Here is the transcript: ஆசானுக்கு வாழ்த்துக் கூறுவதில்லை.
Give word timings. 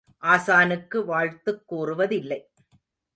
ஆசானுக்கு 0.21 1.05
வாழ்த்துக் 1.05 1.67
கூறுவதில்லை. 1.67 2.49